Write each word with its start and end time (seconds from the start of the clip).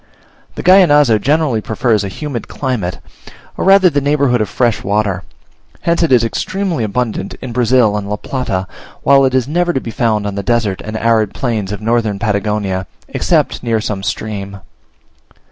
The 0.55 0.63
Gallinazo 0.63 1.19
generally 1.19 1.61
prefers 1.61 2.03
a 2.03 2.07
humid 2.07 2.47
climate, 2.47 2.97
or 3.55 3.63
rather 3.63 3.87
the 3.87 4.01
neighbourhood 4.01 4.41
of 4.41 4.49
fresh 4.49 4.83
water; 4.83 5.21
hence 5.81 6.01
it 6.01 6.11
is 6.11 6.23
extremely 6.23 6.83
abundant 6.83 7.35
in 7.35 7.51
Brazil 7.51 7.95
and 7.95 8.09
La 8.09 8.15
Plata, 8.15 8.65
while 9.03 9.25
it 9.25 9.35
is 9.35 9.47
never 9.47 9.75
found 9.91 10.25
on 10.25 10.33
the 10.33 10.41
desert 10.41 10.81
and 10.83 10.97
arid 10.97 11.35
plains 11.35 11.71
of 11.71 11.81
Northern 11.81 12.17
Patagonia, 12.17 12.87
excepting 13.09 13.59
near 13.61 13.79
some 13.79 14.01
stream. 14.01 14.61